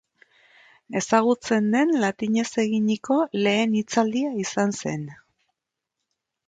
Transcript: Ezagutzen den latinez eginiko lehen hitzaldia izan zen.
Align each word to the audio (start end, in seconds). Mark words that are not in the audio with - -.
Ezagutzen 0.99 1.67
den 1.75 1.93
latinez 2.05 2.47
eginiko 2.65 3.19
lehen 3.45 3.77
hitzaldia 3.83 4.35
izan 4.47 4.77
zen. 4.83 5.07